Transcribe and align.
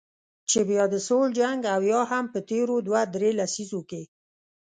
چې 0.49 0.59
بیا 0.69 0.83
د 0.93 0.95
سوړ 1.07 1.27
جنګ 1.39 1.61
او 1.73 1.81
یا 1.91 2.01
هم 2.11 2.25
په 2.33 2.39
تیرو 2.49 2.75
دوه 2.87 3.01
درې 3.15 3.29
لسیزو 3.39 3.81
کې 3.89 4.03